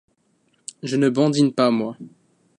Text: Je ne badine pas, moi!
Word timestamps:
Je 0.81 0.95
ne 0.97 1.09
badine 1.11 1.53
pas, 1.53 1.69
moi! 1.69 1.95